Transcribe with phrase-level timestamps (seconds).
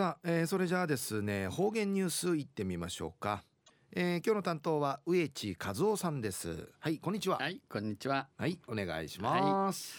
[0.00, 3.44] さあ、えー、それじゃあですね方言ニュースいってみましょうか、
[3.92, 6.70] えー、今日の担当は植地和夫さんです。
[6.78, 7.36] はいこんにちは。
[7.36, 8.26] はいこんにちは。
[8.38, 9.94] はいお願いします。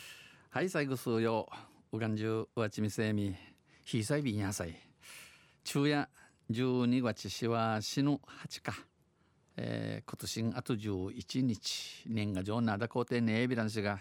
[0.50, 1.48] はい、はい、最後数曜
[1.92, 3.36] うがんじゅうわちみせみ
[3.86, 4.76] ひさいびんやさい。
[5.64, 6.10] 昼夜
[6.50, 8.74] 12月しは死ぬ8か。
[9.56, 10.18] えー、今
[10.52, 14.00] 年あと11日年賀状なだこうてねえびらんしが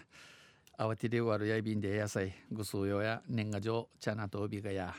[0.79, 4.95] 慌てで終わるやいびんで野菜ぐすうよや年賀状茶なとびがや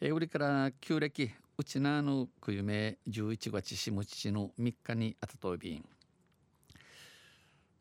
[0.00, 5.84] えー、りから旧暦うちなのくゆめ11月しむちの3日にあたとびん。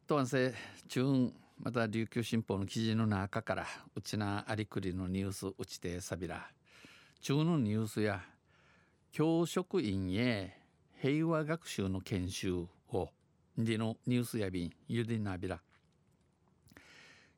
[0.05, 0.53] とわんせ
[0.87, 3.65] 中また琉球新報の記事の中から
[3.95, 6.47] うちなありくりのニュースうちてさびら。
[7.19, 8.21] 中のニュースや
[9.11, 10.55] 教職員へ
[11.01, 13.09] 平和学習の研修を
[13.57, 15.59] でのニュースやびんゆでなびら。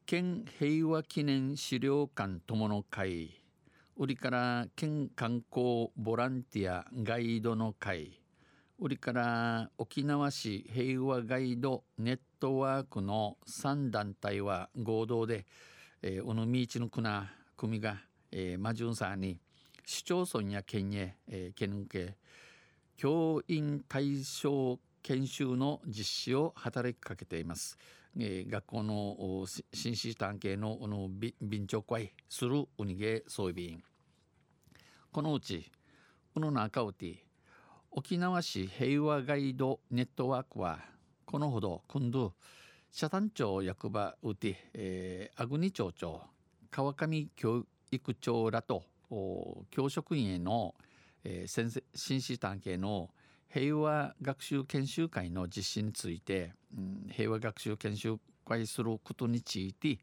[0.05, 3.41] 県平和記念資料館友の会
[3.97, 8.19] 売りから県観光ボランティアガイドの会。
[8.77, 15.45] 売りから沖縄市平和ガイドネットワークの3団体は合同で、
[16.01, 17.95] えー、尾道のくな組が、
[18.33, 19.39] えー、マジュンさんに
[19.85, 22.17] 市町村や県へ、えー、県け
[22.97, 27.77] 教員対象研修の実施を働きかけています。
[28.17, 31.09] えー、学校の紳士探系のの
[31.41, 33.83] 便長会するウニゲ装備員
[35.11, 35.69] このうち
[36.33, 37.25] この中うて
[37.91, 40.79] 沖縄市平和ガイドネットワークは
[41.25, 42.33] このほど今度
[42.89, 46.21] 社団町役場うて、えー、阿国町長
[46.71, 48.85] 川上教育長らと
[49.69, 50.73] 教職員への、
[51.25, 53.09] えー、先生紳士探系の
[53.55, 59.97] 平和学習研修会の実施について、うん、平和学習研修会することについて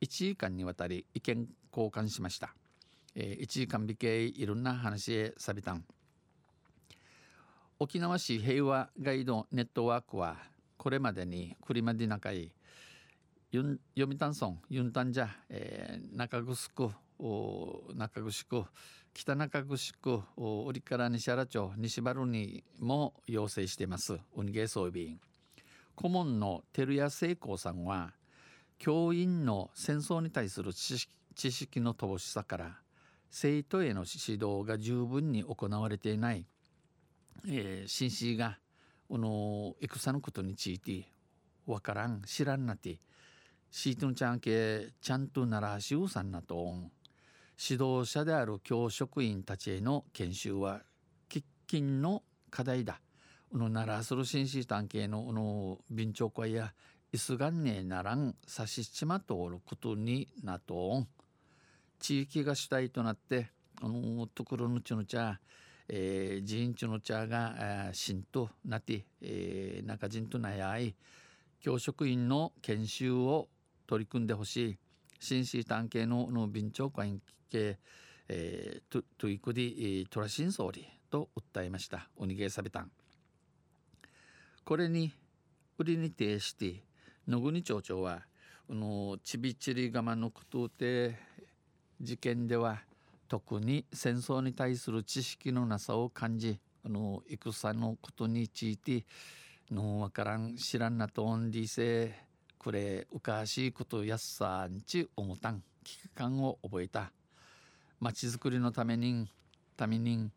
[0.00, 2.54] 1時間にわたり意見交換しました、
[3.16, 5.84] えー、1時間びけいろんな話へさびたん。
[7.80, 10.36] 沖縄市平和ガイドネットワークは
[10.76, 12.52] これまでにクリマディナ会
[13.52, 16.92] 読谷村ユンタンジャ、えー、中城
[17.96, 18.68] 中城
[19.14, 24.18] 北中城折から西原町西原にも要請しています。
[24.36, 25.20] 運ゲー装備員
[25.94, 28.12] 顧問の照屋聖光さんは
[28.78, 30.98] 教員の戦争に対する知
[31.52, 32.78] 識の乏しさから
[33.30, 36.44] 生徒への指導が十分に行われていない、
[37.46, 38.58] えー、紳士が
[39.08, 41.06] この戦のことについて
[41.66, 42.98] わからん知らんなって。
[43.70, 46.74] シートンちゃんけちゃんとならしゅうさんなと。
[47.58, 50.82] 指導者である教職員たちへの研修は
[51.28, 53.00] 喫緊の課題だ。
[53.52, 56.72] うのならする紳士探系のうの便長会や
[57.12, 61.08] いすがんねえならんさしちまとおることになとん。
[62.00, 63.50] 地域が主体となって
[63.80, 65.38] あのところのちの茶
[65.88, 70.94] えー、人ちの茶がしんとなって、えー、中人となやい
[71.60, 73.48] 教職員の研修を
[73.86, 74.78] 取り組んでほしい
[75.24, 77.18] 紳士探系のの便長会
[77.50, 77.78] 系、
[78.28, 82.10] えー、トトゥイクディトラシン総理と訴えました。
[82.16, 82.90] おにげさびたん
[84.64, 85.14] これに
[85.78, 86.82] 売りに呈して
[87.26, 88.22] 野国町長は
[88.68, 91.18] このちびちり我慢のことで
[92.02, 92.82] 事件では
[93.26, 99.06] 特に戦争に対する知識のなさを感じあの戦のことについて
[99.70, 102.14] のわからん知らんなとんりせ
[102.64, 105.62] これうかしいことやっさんち思たん。
[105.84, 107.12] 危機感を覚えた。
[108.00, 109.28] 町づくりのために
[109.76, 110.30] ために、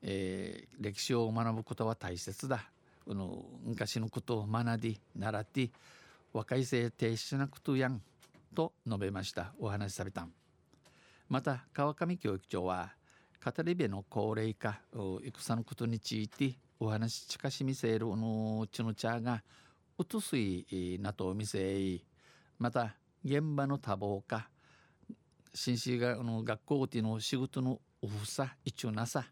[0.00, 2.70] えー、歴史を学ぶことは大切だ。
[3.04, 5.70] この昔のことを学び習って
[6.32, 8.00] 若い生停止しなくとやん
[8.54, 9.52] と述べました。
[9.58, 10.28] お話しされた
[11.28, 12.92] また川上教育長は
[13.44, 19.42] 語り部の高齢化戦のことについてお話し近しみせるのちのちゃが
[19.98, 22.00] うとすいなと見せ
[22.58, 24.48] また現場の多忙化
[25.54, 29.26] 紳士がの学校での仕事のおふさ一応なさ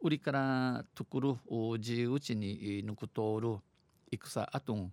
[0.00, 1.34] 売りからとくる
[1.78, 3.58] 自由地に抜く通る
[4.10, 4.92] 戦あとん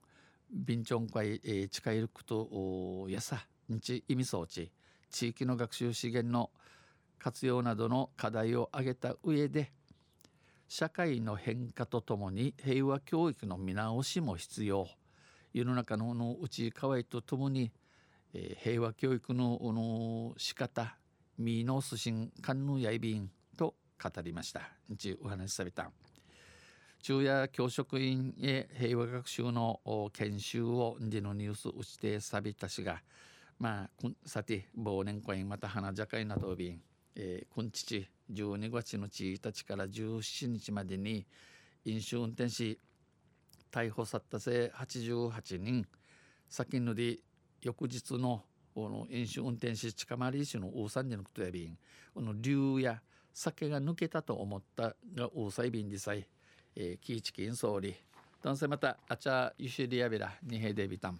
[0.51, 4.71] 便長会近いることやさ日意味装置
[5.10, 6.51] 地域の学習資源の
[7.18, 9.71] 活用などの課題を挙げた上で
[10.67, 14.87] 社会の変化とともに平和教育の見直しも必要。
[15.53, 17.71] 世の中のの内河合とともに、
[18.33, 20.97] えー、平和教育のの仕方
[21.37, 24.61] 見直す新観のやいびんと語りました。
[24.97, 25.89] ちお話しされた。
[27.01, 29.79] 昼夜教職員へ平和学習の
[30.11, 33.01] 研修をでのニュースをしてさびたしが
[33.59, 36.81] まあさて忘年会また花茶会などびん、
[37.15, 41.25] えー、くんちち12月の1日から17日までに
[41.85, 42.79] 飲酒運転し
[43.71, 45.85] 逮捕さったせ88人。
[46.50, 47.19] 先ので
[47.62, 48.44] 翌日の
[48.75, 51.77] の飲酒運転し近回り市の大三時のことやびん。
[52.13, 53.01] この竜や
[53.33, 56.27] 酒が抜けたと思ったが大西便でさえ
[56.75, 57.95] えー、キーチキン総理
[58.44, 61.19] 男性またあちゃゆしりやびらにへでびたん